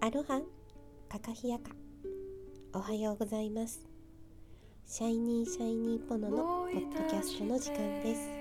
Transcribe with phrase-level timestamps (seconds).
[0.00, 0.40] アロハ
[1.08, 1.70] カカヒヤカ。
[2.72, 3.86] おはようございます。
[4.86, 8.39] シャイニーシャイニーポノのポッドキャストの時間です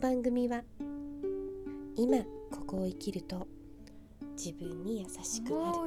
[0.00, 0.62] 番組は
[1.94, 2.16] 今
[2.50, 3.46] ここを生きると
[4.34, 5.78] 自分に優しくなる。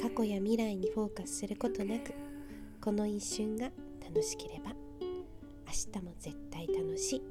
[0.00, 2.14] 過去や未来にフォーカスすることなく
[2.80, 3.70] この一瞬が
[4.08, 4.70] 楽しければ
[5.66, 7.22] 明日も絶対楽しい。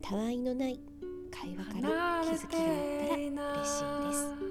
[0.00, 0.78] たわいのない
[1.32, 2.66] 会話から気づきがあっ
[3.08, 4.46] たら嬉しいです。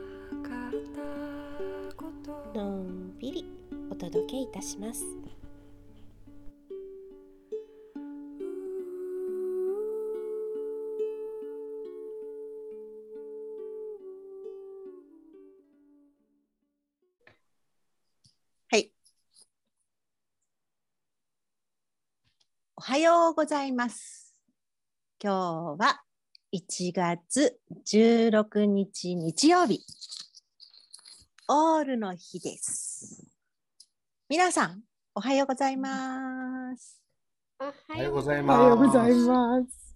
[2.54, 3.46] のんびり
[3.90, 5.06] お届けいたします
[22.78, 24.36] おはようございます。
[25.24, 26.02] 今日は
[26.54, 29.80] 1月16日日曜日。
[31.48, 33.26] オールの日です。
[34.28, 34.82] 皆さん、
[35.14, 37.02] おはようございます。
[37.60, 38.60] おおはようございおます。
[38.60, 39.96] はようございます。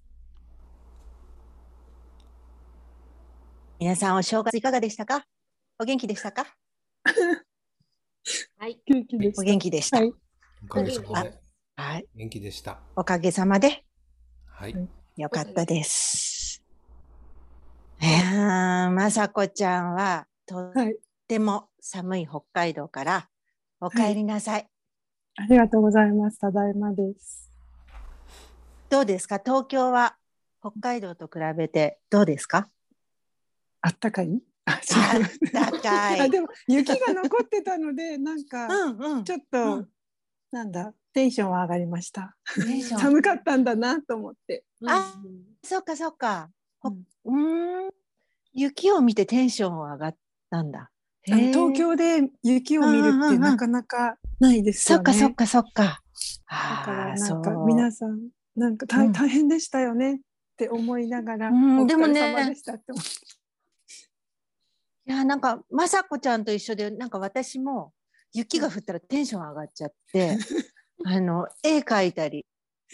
[3.79, 5.25] 皆さん、お正月いかがでしたか？
[5.79, 6.45] お元気でしたか？
[8.57, 9.41] は い元気でした。
[9.41, 9.97] お元気でした。
[9.97, 10.13] はい。
[10.63, 11.48] おかげさまで
[11.79, 12.05] はい。
[12.13, 12.77] 元気でした。
[12.97, 13.85] おかげさまで
[14.47, 14.73] はい。
[14.73, 16.61] はいよかったです。
[18.01, 20.97] いやーまさこちゃんはとっはい。
[21.27, 23.29] ても寒い北海道から
[23.79, 24.67] お帰りなさい。
[25.37, 26.39] ありがとうございます。
[26.39, 27.49] ただいまです。
[28.89, 29.39] どうですか？
[29.39, 30.17] 東京は
[30.59, 32.67] 北海道と比べてどうですか？
[33.81, 34.41] あったかい？
[34.65, 34.81] あ、あっ
[35.53, 36.29] たか あい。
[36.29, 39.23] でも雪が残ってたので、なんか、うんうん。
[39.23, 39.89] ちょっと、うん
[40.51, 42.35] なんだ、テンションは上がりました。
[42.99, 44.63] 寒かったんだなと思って。
[44.87, 45.13] あ
[45.63, 46.49] そっかそっか。
[46.79, 46.89] ほ
[47.25, 47.89] うんうーん。
[48.53, 50.15] 雪を見てテンション上がっ
[50.49, 50.89] たんだ。
[51.25, 55.03] 東京で雪を見るうんうんうんってなかなかないですよね。
[55.03, 55.83] そっかそっかそっか。
[55.83, 57.51] だからああ、なんか。
[57.67, 60.19] 皆さんなんか大,、うん大変でしたよねっ
[60.57, 63.09] て思いながら、うんおでもね疲れ様でしたって思って
[65.05, 67.93] いやなんかまさこちゃんと一緒でなんか私も
[68.33, 70.37] 雪が降ったらテンション上がっちゃって
[71.05, 72.45] あの絵描いたり。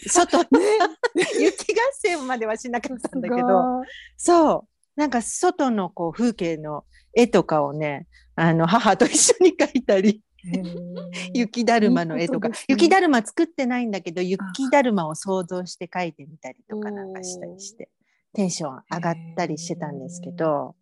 [0.08, 0.38] 外。
[0.38, 0.46] ね。
[1.40, 3.82] 雪合戦まではしなかったんだけど。
[4.16, 5.00] そう。
[5.00, 10.22] なんか外のこう風景の絵とかをねあの母と一緒に描いたり。
[11.34, 12.48] 雪だるまの絵とか。
[12.48, 12.54] ね。
[12.68, 17.90] 雪だるま作ってないんだけど雪だるまを想像して描いてみたりとかなんかしたりして
[18.32, 20.76] テンション上がったりしてたんですけど。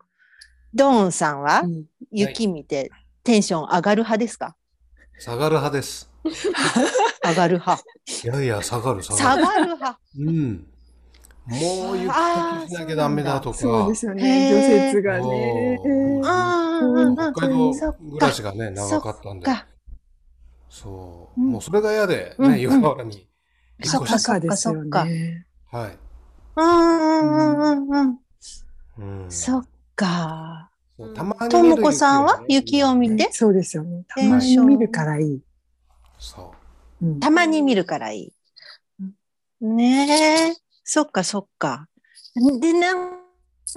[0.74, 1.62] ドーンさんは？
[1.64, 1.86] うん。
[2.10, 2.90] 雪見て
[3.24, 4.54] テンション上がる派ですか？
[5.18, 6.10] 下がる派です。
[7.24, 7.82] 上がる派。
[8.24, 9.42] いやいや、下がる、下下がる。
[9.44, 10.00] がる派。
[10.18, 10.66] うん。
[11.46, 13.58] もう雪あーかきしなきゃダメだとか。
[13.58, 15.78] そうですよへねー除雪がね
[16.24, 19.46] あーうんうんうん北海そっ道暮らしがね、長かったんで。
[19.46, 19.66] か。
[20.70, 21.40] そう。
[21.40, 23.28] うんもうそれが嫌で、ね、湯河原に
[23.82, 25.46] そっか越し赤ですよそっかね。
[25.70, 25.98] はい。
[26.56, 28.18] うんうんうんうん。
[29.24, 29.30] うん。
[29.30, 30.70] そっか。
[31.14, 32.40] たまにともこさんは？
[32.40, 33.32] ね雪を見て？
[33.32, 34.04] そうですよね。
[34.08, 35.40] たまに見るからいい。
[36.18, 36.54] そ
[37.02, 37.06] う。
[37.06, 38.32] うんたまに見るからい
[39.60, 39.64] い。
[39.64, 40.54] ねえ。
[40.84, 41.88] そっかそっか。
[42.60, 43.10] で、なん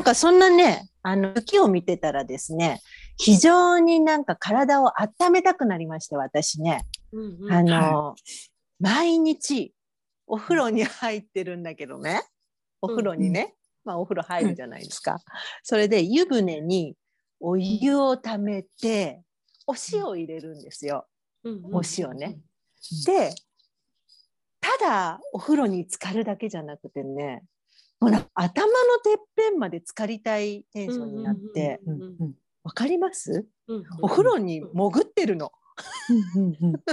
[0.03, 2.81] かそんなね、あの、雪を見てたらですね、
[3.17, 6.85] 非常になんか体を温めたくなりまして、私ね。
[7.49, 8.16] あの、
[8.79, 9.73] 毎日
[10.28, 12.22] お風呂に入ってるんだけどね。
[12.81, 13.55] お風呂にね。
[13.84, 15.19] まあお風呂入るじゃないですか。
[15.63, 16.95] それで湯船に
[17.39, 19.21] お湯をためて、
[19.67, 21.07] お塩を入れるんですよ。
[21.71, 22.39] お塩ね。
[23.05, 23.33] で、
[24.59, 27.43] ただお風呂に浸かるだけじゃなくてね、
[27.99, 28.72] もうなんか頭の
[29.03, 33.45] てっぺんまで浸かりたいテンションになって、うんうんわかります？
[33.67, 33.83] うん。
[34.01, 35.53] お風呂に潜ってるの。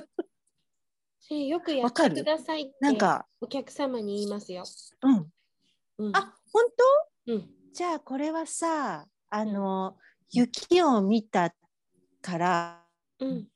[1.30, 2.14] よくやっわかる？
[2.14, 4.62] てくださいってなんか、お客様に言いますよ。
[5.02, 5.26] うん。
[5.98, 6.64] うん、あ、本
[7.26, 7.32] 当？
[7.32, 9.96] うん、じゃあこれはさ、あの、
[10.30, 11.54] 雪を見た
[12.22, 12.82] から、
[13.20, 13.48] うん、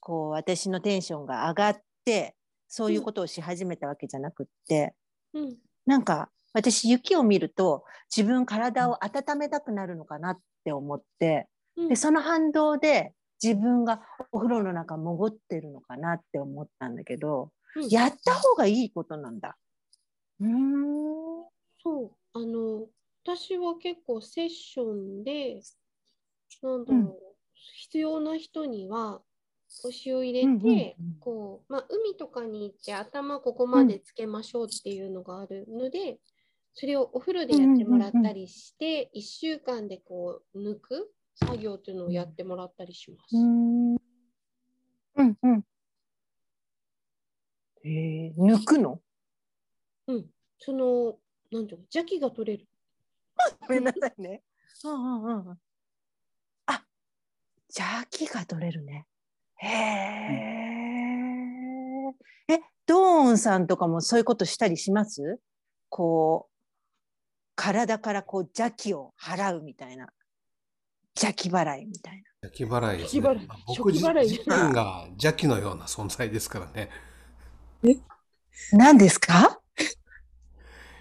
[0.00, 2.34] こう私のテンションが上がって、
[2.68, 4.94] そういうことをし始めたわけじゃなくって、
[5.34, 5.56] うん、
[5.86, 7.84] なんか私雪を見ると
[8.14, 11.46] 自分体を温めたくなるのかなって思って、
[11.76, 11.88] うん。
[11.88, 13.12] でその反動で
[13.42, 14.02] 自分が
[14.32, 17.88] お風呂の中潜ってるのかなって思ったんだけど、うん。
[17.88, 19.56] やった方がいいことなんだ。
[20.40, 21.44] うーん。
[21.82, 22.86] そう、あの、
[23.36, 25.60] 私は結構セッションで、
[26.62, 27.12] なんだろう、うん
[27.80, 29.20] 必要な人には、
[29.84, 36.18] お塩入れて、うんうんうんこう、まあ、海とかに行って頭ここまでつけましょうっていうのがあるので、
[36.74, 43.36] それをお風呂でやってもらったりして、1週間でこう、抜く作業っていうのをやってもらったりします。
[43.36, 43.94] うん。
[43.94, 43.98] うん
[45.42, 45.64] うん。
[47.84, 49.00] えー、抜くの？
[50.06, 50.26] うん。
[50.58, 51.18] その、
[51.50, 52.66] なんていうの、邪気が取れる。
[53.66, 54.42] ごめんなさいね。
[54.84, 55.58] うんうんうん。
[56.66, 56.84] あ、
[57.68, 59.06] 邪気が取れるね。
[59.56, 59.74] へえ。
[62.54, 65.40] え、ドーンさんとかもそういうことしたりします？
[65.88, 66.52] こう、
[67.56, 70.08] 体からこう邪気を払うみたいな。
[71.20, 73.22] 邪気払いみたい邪気払いですね。
[73.26, 76.90] 邪気払いまあ僕自邪気払い自身が邪気のような存在ですからね。
[77.82, 77.92] な。
[78.72, 79.57] 何ですか？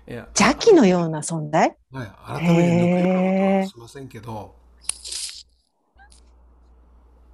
[0.07, 1.75] 邪気のような存在？
[1.91, 2.11] はい、
[2.41, 4.55] 改めて抜くようなことはしませんけど、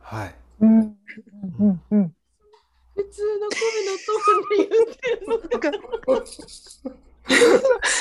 [0.02, 0.36] はい。
[0.62, 0.70] うん。
[0.70, 2.16] うんうん。
[2.96, 5.72] 普通の声のトーンで言ってるのか。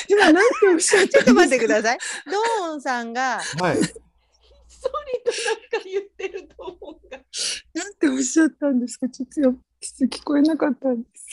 [0.09, 1.99] 今なんておっしゃっちょっと待ってください。
[2.31, 3.77] ドーンさんが、はい。
[3.77, 7.19] ソリとなんか言ってると思うが。
[7.75, 9.09] なんておっしゃったんですか？
[9.09, 9.55] ちょっとよ
[10.11, 11.27] 聞こえなかったんです。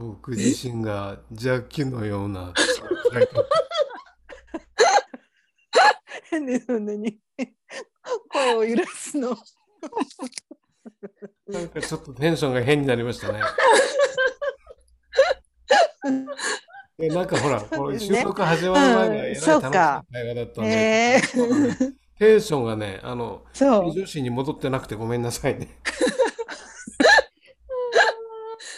[0.00, 2.54] 僕自身が邪気のような存
[3.12, 3.46] 在と
[6.32, 7.18] なんでそんなに
[8.32, 9.36] 声を揺らすの？
[11.48, 13.40] なんかちょっとテンションが変になりましたね。
[16.98, 19.62] えなんかほら、これ収録始まる前がえらい楽しい会
[20.28, 20.74] 話だったんへで、
[21.16, 21.20] え
[22.18, 23.44] テンションがね、あの。
[23.58, 25.80] 女子に戻ってなくてごめんなさいね。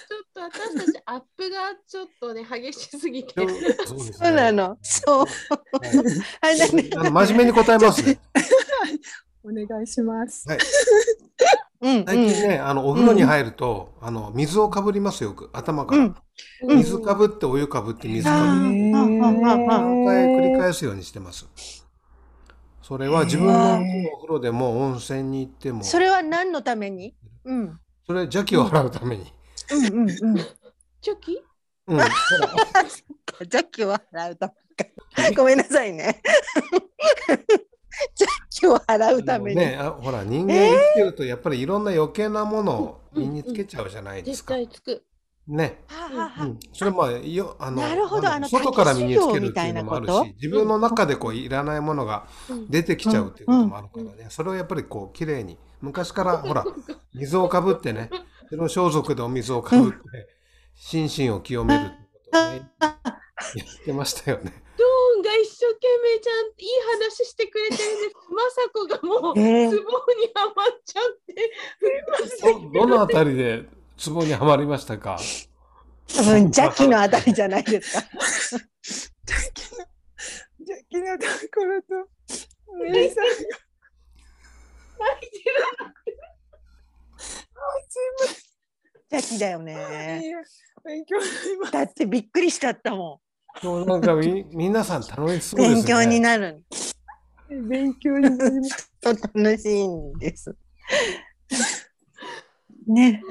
[0.09, 3.35] ちょっと私たちアップがちょっとね激しすぎて。
[3.37, 4.79] そうねそうなの。
[4.83, 5.27] そう。
[5.27, 5.29] はい
[6.41, 6.91] あれだね。
[6.97, 8.19] あの真面目に答えますね。
[9.45, 10.49] お願いします。
[10.49, 10.59] はい。
[11.81, 16.15] うん最近ね、あの、お風呂に入ると、あの、水をかぶりますよく、頭から。
[16.77, 18.77] 水かぶってお湯かぶって水かあぶって。
[18.77, 21.49] ーああああ何回繰り返すようにしてます。
[22.83, 23.81] それは自分の
[24.13, 27.17] お風呂でも温泉に行っても、それは何のために？
[27.45, 27.81] うん。
[28.07, 29.33] それ邪気を払うために。
[29.73, 30.37] うんうんうん。
[31.01, 31.43] チョキ？
[31.87, 31.99] うん。
[31.99, 32.07] ほら
[33.41, 35.37] 邪気を払うためか。
[35.37, 36.23] ごめんなさいね。
[38.19, 39.57] 邪気を払うために。
[39.59, 44.55] ね、あほら人間生きてるとやっぱりいろんな余計なものを身につけちゃうじゃないです絶か。
[44.55, 45.03] 対つく。
[45.47, 45.83] ね。
[45.89, 56.65] はあはあはあうん、それまあよあのなるほどあの外から身につけるっていうのもあるし自分の中でこういらないものがうん出てきちゃうっていうこともあるからね、それをやっぱりこうきれいに昔からほら
[57.15, 58.09] 水をかぶってね
[58.49, 59.99] その装束でお水をかぶって
[60.75, 64.53] 心身を清めるってことをねやってましたよね。
[64.77, 66.69] ドーンが一生懸命ちゃんといい
[67.01, 68.15] 話してくれてるんです。
[68.31, 71.35] まさこがもうえーツボにはまっちゃって。
[72.73, 73.65] ど どのあたりで
[73.97, 75.19] ツボにはまりましたか？
[76.15, 78.07] 多分邪気のあたりじゃないですか。
[80.59, 81.89] 邪気のところと、
[82.69, 83.31] お姉さんが。
[83.31, 83.47] 邪
[85.31, 85.85] 気だよ
[87.79, 88.37] いね。
[88.37, 88.52] や
[89.13, 91.73] 勉強になります。
[91.73, 93.21] だってびっくりしちゃったも
[93.63, 95.17] 今日なんかみ 皆さん楽しん。
[95.17, 95.69] そうですね。
[95.69, 96.65] 勉強になる。
[97.69, 98.91] 勉強になります。
[99.01, 100.57] と楽しいんです。
[102.87, 103.23] ね。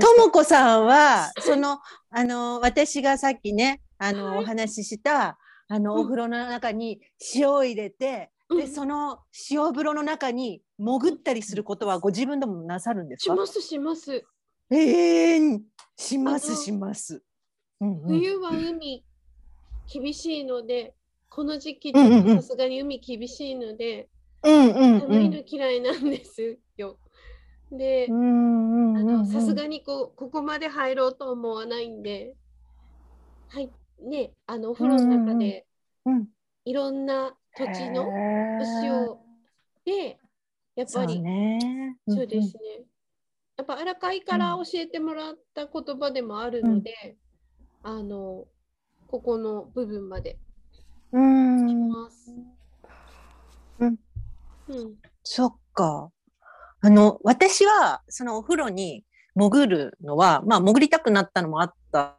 [0.00, 1.78] ともこさんは、その、
[2.10, 7.00] あの、私がさっきね、あの、はいお話しした、あの、うんお風呂の中に
[7.34, 9.20] 塩を入れて、で、うんその
[9.50, 13.34] 塩風呂の中に潜ったりすることはご自分でもなさるんですか？
[13.34, 14.24] しますします。
[14.70, 15.60] ええ
[15.96, 17.22] しますします。
[17.80, 19.04] うんうん冬は海
[19.92, 20.94] 厳しいので、
[21.28, 24.08] この時期さすがに海厳しいので、
[24.42, 26.98] うんうん寒いの嫌いなんですよ。
[27.70, 29.78] で、さすがに。
[29.78, 32.34] にこうここまで入ろうと思わないんで、
[33.48, 33.70] はい、
[34.02, 35.66] ね、あのお風呂の中で
[36.04, 36.28] うん
[36.64, 38.12] いろんな土地のお
[38.84, 39.16] 塩
[39.84, 40.18] で、
[40.76, 41.96] やっぱりね。
[42.06, 42.87] そうですね。
[43.58, 47.16] やっぱ荒海から教えてもらった言葉でもあるので、
[47.82, 48.44] あの
[49.08, 50.38] ここの部分まで
[51.10, 51.68] うん。
[51.68, 51.88] しうん。
[51.88, 52.32] ます。
[53.80, 53.96] うん
[54.68, 54.94] うん。
[55.24, 56.12] そっか。
[56.80, 62.16] あの、私は、そのお風呂に潜るのは、まあ、潜りたくなったのもあった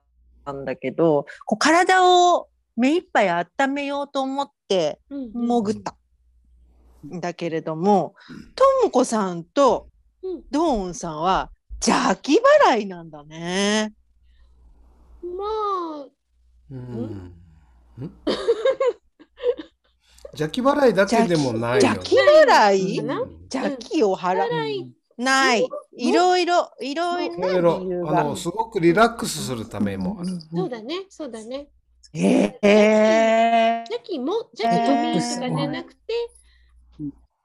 [0.52, 5.96] んだけど、こう体を目いっぱい温めようと思ってうん潜った。
[7.08, 8.14] んだけれども、
[8.56, 9.88] ともこさんと
[10.24, 10.44] うん。
[10.52, 11.52] ドーンさんは、
[11.86, 13.94] 邪気払いなんだね。
[15.24, 15.46] ま
[16.06, 16.08] あ。
[16.72, 16.78] うん。
[16.78, 17.34] ん？
[20.34, 21.82] 邪気払いだけでもない。
[21.82, 22.98] 邪気払い？
[22.98, 24.68] 邪気を払払う。
[24.70, 25.68] いない。
[25.98, 27.30] いろいろ、いろいい
[27.62, 27.76] ろ
[28.10, 28.36] あの、。
[28.36, 30.30] すごくリラックスするためもある。
[30.54, 31.06] そうだね。
[31.10, 31.70] そうだね。
[32.14, 36.14] ええ邪気も邪気のみとかじゃなくて。
[36.14, 36.39] 邪気も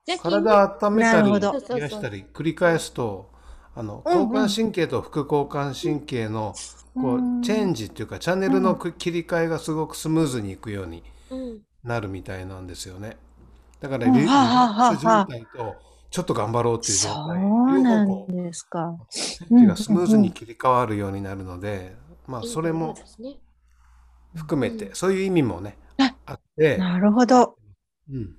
[0.07, 3.31] 体温めたり冷やしたり繰り返すと
[3.75, 6.55] あの交感神経と副交感神経の
[6.95, 11.61] こうチェンジっていうかチャンネルのく切り替えがすごくスムーズにいくようにうん。
[11.83, 13.17] なるみたいなんですよね。
[13.81, 14.13] だからうん。
[14.15, 15.77] リリラックス状態と
[16.11, 18.27] ちょっと頑張ろうっていう状そ態うなん両方こ。
[18.31, 18.35] う
[19.49, 21.97] 天気がスムーズに切り替わるようになるので、
[22.27, 22.95] まあそれも
[24.35, 24.95] 含めて、うん。
[24.95, 27.57] そういう意味もねああって、なるほど。
[28.11, 28.37] うん、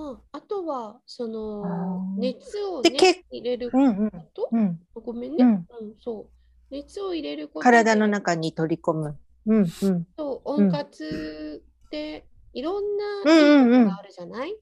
[0.00, 2.90] まあ、あとはその熱を、ね、
[3.30, 4.10] 入れるうんうん。
[4.10, 4.80] こと、うん。
[4.94, 6.26] ごめんね、ううんんそう。
[6.74, 7.70] 熱を入れることで。
[7.70, 9.18] 体の中に取り込む。
[9.46, 10.06] うんうん。
[10.16, 13.34] そう温活っていろんうんなう
[13.68, 14.56] んうんいいことがあるじゃない？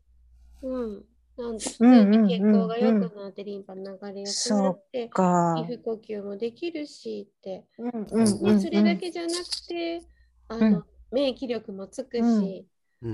[0.62, 0.72] うん。
[0.72, 1.04] うん
[1.38, 5.64] うんうんうんに血行が良くなってリンパの流れ良くなってか。
[5.68, 8.56] 皮膚呼吸もできるしって、うんうんうんうん。
[8.56, 10.02] でそれだけじゃなくて
[10.48, 10.84] あの、うん。
[11.12, 12.64] 免疫力もつくし、うんうん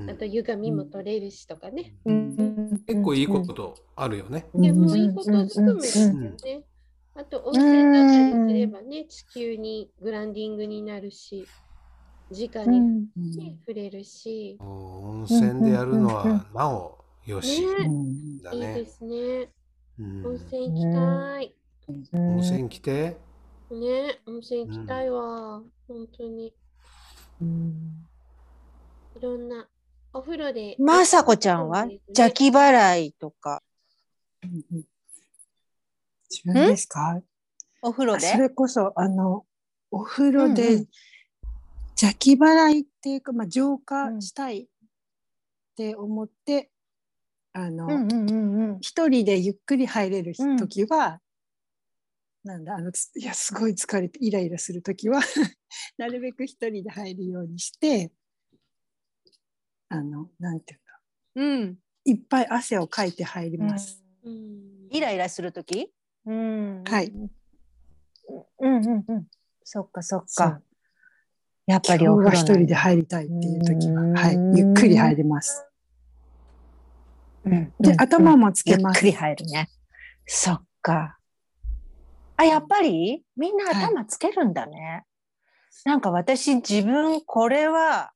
[0.09, 4.47] あと歪みも取れるしとかね、うん結構いいことあるよね。
[4.55, 6.65] うんいやもういいこと含めですね。
[7.15, 11.47] あと温泉だったりすればね、地球にグランディングになるし、
[12.31, 17.67] 直に、うんね触れるし、温泉でやるのはなおよしいい
[18.43, 18.85] でね。
[18.87, 19.51] すね。
[19.99, 21.55] うん温泉行きたい。
[22.13, 23.17] 温泉来て、
[23.71, 25.63] ね、温泉行きたいわ。
[25.87, 26.55] 本当に。
[27.41, 28.07] うん
[29.17, 29.69] いろんな
[30.15, 30.77] お風呂で。
[30.79, 31.87] まさこちゃんは？
[32.09, 33.63] 邪気払いとか。
[36.31, 37.21] 自分ですか？
[37.83, 39.45] お風呂あそでれこそ、あの、
[39.91, 40.87] お風呂うんうでん
[42.01, 44.67] 邪気払いっていうか、まあ、浄化したいっ
[45.77, 46.71] て思って、
[47.53, 48.79] あの、うんうんうんうん。
[48.81, 50.57] 一人でゆっくり入れる日うん。
[50.57, 51.21] 時は、
[52.45, 55.23] なんだあのついやすごい疲れてイライラする時は
[55.97, 58.13] なるべく一人で入るようにして
[59.89, 61.01] あのなんていうんだ
[61.37, 61.79] うん。
[62.05, 64.03] いっぱい汗をかいて入ります。
[64.25, 64.89] うん。
[64.91, 65.93] イライラするとき
[66.27, 66.85] うん。
[66.85, 67.13] はい。
[68.61, 69.27] うんうんうん。
[69.63, 70.61] そっかそっか。
[71.67, 75.65] やっぱ今日りお風呂は一人で入入りたいっていう時は、うんはい、ゆっくり入ります。
[77.47, 77.73] る。
[77.81, 79.05] で、頭もつけます。
[79.05, 79.71] ゆっくり入るね。
[80.27, 81.19] そっか。
[82.37, 83.25] あ、やっぱり？
[83.37, 85.05] みんな頭つけるんだね。
[85.85, 88.13] なんか私自分これは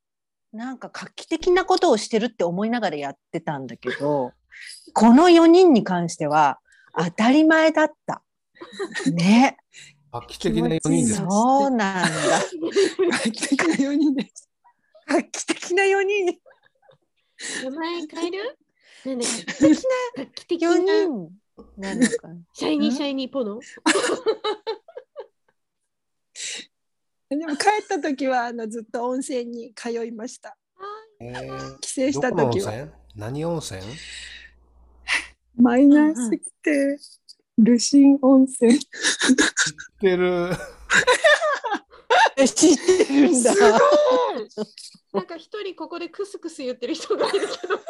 [0.53, 4.33] なんか画期的なことをしてるって思いながらやってたんだけど、
[4.95, 6.59] この4人に関しては
[6.97, 8.23] 当たり前だった。
[9.13, 9.57] ね。
[10.11, 11.17] 画期的な4人です。
[11.17, 12.09] そうなんだ。
[13.11, 14.49] 画期的な4人です。
[15.07, 16.39] 画期的な4人。
[17.65, 18.59] 名前変える？
[19.05, 21.31] なん画期的な4な人
[21.77, 22.37] なのかな。
[22.53, 23.61] シャイニーシャイニーポノ？
[27.31, 30.57] でも帰った時はあのずっと温泉に通いました。
[31.21, 32.91] えー帰省したどこの温時は泉？
[33.17, 33.83] 何温泉？
[35.57, 36.99] マイナーすぎて、
[37.59, 38.79] ルシン温泉。
[38.79, 38.89] 知っ
[40.01, 40.51] てる。
[42.55, 43.53] 知ってるんだ。
[45.13, 47.81] なんか一人ここでクスクス言ってる人がいるけど。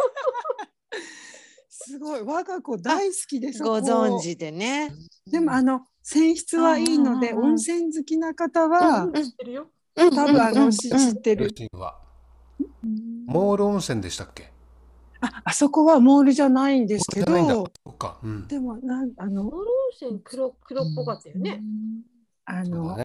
[1.88, 3.62] すごい我が子大好きです。
[3.62, 4.92] ご存知でね。
[5.26, 9.68] でもあの泉質はいいのでうんうん温泉好きな方はうん知ってるよ。
[9.96, 11.50] 多分あの知うんうん知ってる。
[11.72, 11.98] は
[13.24, 14.52] モール温泉でしたっけ？
[15.22, 17.54] ああそこはモールじゃないんですけじゃないんだ。
[17.54, 17.72] ど。
[18.22, 18.46] うん。
[18.48, 21.62] でもなんあのモール温泉黒黒っぽかったよね。
[22.44, 23.04] あのそうだ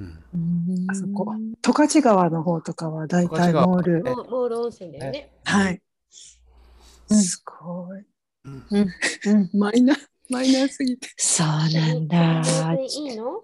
[0.00, 0.90] うん。
[0.90, 5.30] あそこ十勝川の方とかはだいたいモールえモール温泉だよね。
[5.44, 5.80] はい
[7.10, 8.04] うんすごい
[8.44, 9.96] うんうんマイナー
[10.30, 12.42] マイナーすぎてそうなんだ。
[12.74, 13.42] いいの？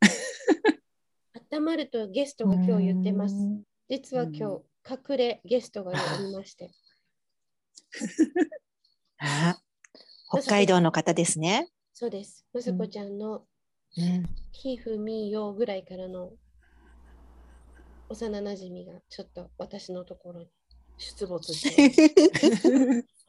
[1.52, 3.34] 温まるとゲストが今日言ってます。
[3.88, 4.62] 実は今日
[5.10, 6.70] 隠れゲストがおりまして。
[9.18, 9.56] あ
[10.30, 11.70] 北海道の方ですね。
[11.92, 12.44] そうです。
[12.52, 13.46] まさこちゃんの
[13.96, 16.32] うんひふみよぐらいからの
[18.08, 20.50] 幼なじみがちょっと私のところに
[20.98, 23.04] 出没して。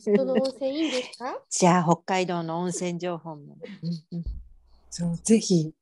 [0.00, 1.42] その温泉いいんですか？
[1.50, 3.58] じゃあ北海道の温泉情報も。
[4.10, 4.24] うん
[4.90, 5.72] そうぜひ。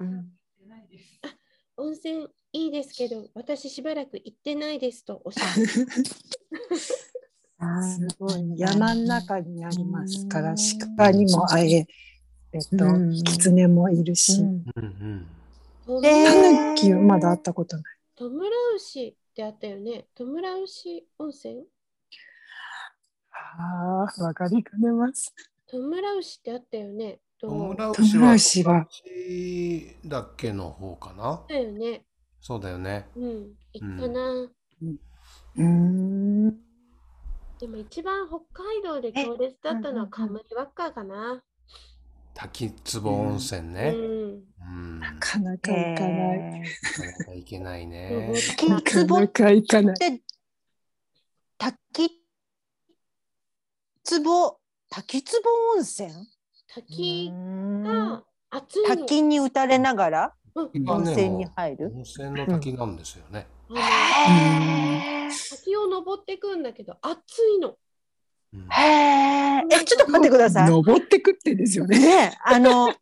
[0.00, 0.32] うん。
[1.76, 5.66] 温泉いいですけど、私しばらく行ってないですとおっしゃる。
[5.66, 7.08] す。
[8.18, 8.58] ごい。
[8.58, 10.54] 山の中にありますから
[10.96, 11.86] 鹿にも会え、
[12.52, 13.22] えっとうん。
[13.22, 14.64] 狐もいるし、うん。
[14.76, 15.26] うん
[15.86, 17.84] タヌキはまだ会ったことない。
[18.16, 20.06] トムラウシってあったよね。
[20.14, 21.64] トムラウシ温泉？
[23.32, 25.34] ああ、わかりかねます。
[25.66, 27.18] トムラウシってあったよね。
[27.40, 28.86] とトムラウトムシは
[30.06, 32.04] だっけの方かなだよね。
[32.40, 33.08] そうだよね。
[33.16, 33.54] うん。
[33.72, 34.30] 行ったな。
[34.32, 36.50] うーん。
[37.58, 41.42] でも一番北海道で強烈だったのはカムイワッカかな。
[42.34, 43.90] 滝壺温泉うね。
[43.90, 43.94] ん。
[43.94, 43.98] う
[44.64, 45.00] ん。
[45.00, 46.62] ななかなか行かない。
[46.62, 49.94] えかなかいけないね滝なかなか行かない。
[49.94, 50.22] ーで
[51.58, 52.10] 滝
[54.04, 54.58] 壺
[54.90, 55.30] 滝壺
[55.76, 56.10] 温泉？
[56.74, 58.88] 滝が熱いの。
[58.88, 60.34] 滝に打たれながら？
[60.56, 60.70] 温
[61.02, 61.92] 泉に入る？
[61.94, 63.46] 温泉の滝なんですよね。
[65.50, 67.76] 滝を登ってくんだけど熱いの。
[68.70, 69.62] へー。
[69.70, 70.70] えちょっと待ってください。
[70.70, 71.98] 登ってくってですよね。
[71.98, 72.94] ねあの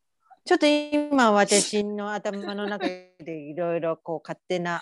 [0.44, 4.80] ちょっと今私の頭の中でいろいろこう勝手な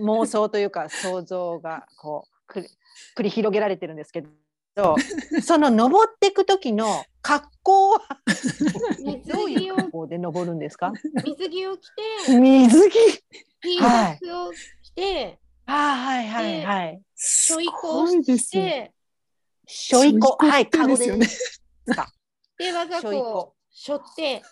[0.00, 2.68] 妄想というか想像がこうくり
[3.16, 4.24] 繰り広げられてるんですけ
[4.74, 4.96] ど
[5.42, 8.00] その登っていく時の格好は
[8.98, 10.92] 水どういう着を格好で登るんですか？
[11.24, 11.88] 水着を着
[12.26, 13.22] て、水着。
[13.62, 17.02] T シャツを着て、あはいはいはい。
[17.16, 18.50] ちょいすこをし。
[18.50, 18.92] て、
[19.66, 20.36] しょいこ。
[20.40, 20.98] はいかカゴで。
[20.98, 21.26] ですよね。
[22.58, 24.42] で、我が子をしょって、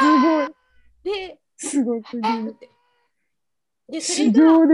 [0.00, 0.48] すごい。
[1.04, 2.70] で、すごくねって。
[3.88, 4.42] で、それ修が。
[4.52, 4.70] 本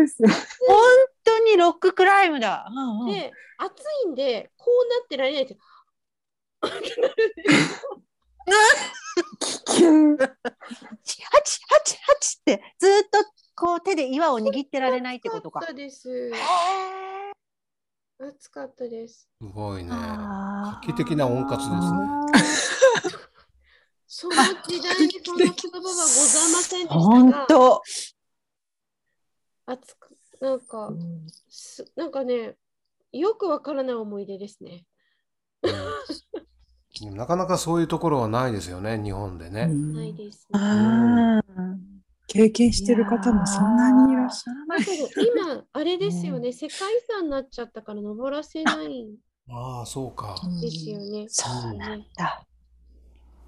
[1.24, 3.12] 当にロッククライムだ、うんうん。
[3.12, 5.60] で、暑いんで、こうなってられないんですよ。
[9.40, 10.16] 危険。
[10.18, 10.26] ハ
[11.02, 13.18] チハチハチハチってずっと
[13.54, 15.60] こう手で岩を握ってられないってことか。
[15.60, 16.30] 暑かったです。
[18.20, 19.28] へ暑かったです。
[19.40, 19.90] すごいね。
[19.92, 23.18] あ画期的な温活ですね。
[24.06, 27.82] その時代にその言葉はございませんでした本が、当
[29.66, 30.90] 暑く、なんか、
[31.48, 32.56] すなんかね、
[33.12, 34.86] よくわからない思い出ですね。
[35.62, 35.72] うん
[37.14, 39.66] なかなかそういうところはないですよね、日本でね。
[39.68, 40.58] ないです、ね。
[42.30, 44.78] あ経験してる方もそんなにいらっしゃらない。
[44.80, 49.16] だけど今、あれですよね、世界遺産になっちゃったから登らせないん
[49.50, 50.36] ああ、そうか。
[50.60, 51.26] ですよね。
[51.28, 52.44] そうねだ。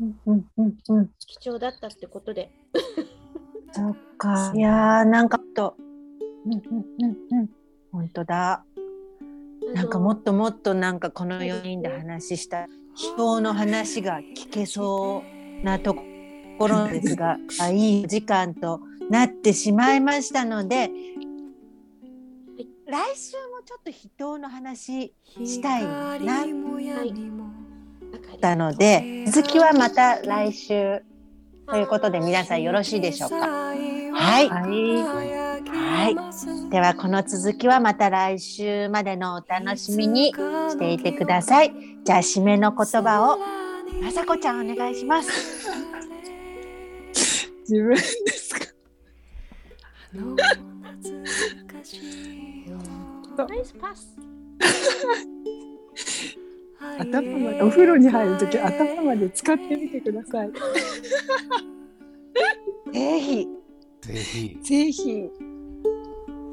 [0.01, 1.11] うんうんうんうん。
[1.19, 2.51] 貴重だったってことで。
[3.73, 4.53] そっか。
[4.57, 5.77] いやーなんかと、
[6.47, 7.51] うんうんうんうん。
[7.93, 8.65] 本当だ。
[9.75, 15.23] なんかもっともっとなんかこの4人で話した人の話が聞けそ
[15.63, 16.03] うなとこ
[16.69, 20.91] ろですが、あいい時間となってしまいましたので、
[22.87, 25.85] 来週もちょっと人の話したい
[26.25, 26.47] なっ
[28.41, 31.03] たので、続きはまた来週
[31.69, 33.37] ということで皆さんよろしいでしょうか？
[33.37, 33.75] は
[34.41, 34.49] い。
[34.49, 36.17] はい。
[36.71, 41.73] ではこの続きはまた来週までのお楽しみにしていてください。
[42.05, 43.39] じゃあ締めの言葉を
[44.03, 45.31] まさこちゃんお願いします。
[47.71, 47.97] 自分で
[48.33, 48.67] すか？
[53.49, 54.09] ナイスパス。
[56.99, 60.51] 頭までお風呂に入るとき頭まで使ってみてください。
[62.93, 63.47] ぜひ。
[64.01, 64.59] ぜひ。
[64.63, 65.31] ぜひ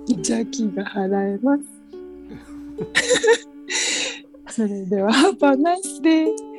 [0.09, 1.63] 邪気が払えます。
[4.61, 6.27] それでは Have a nice day!
[6.27, 6.56] こ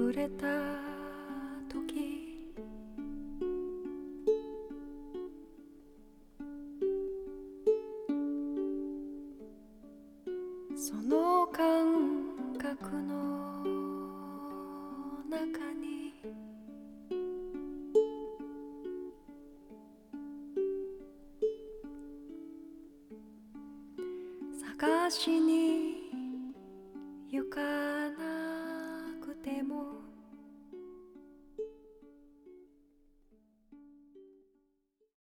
[0.00, 0.46] 触れた
[1.68, 2.09] 時